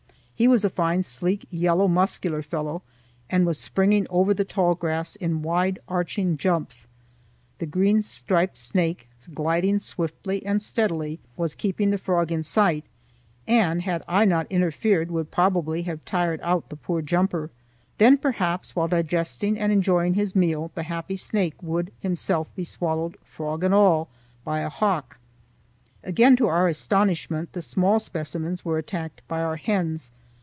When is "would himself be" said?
21.61-22.63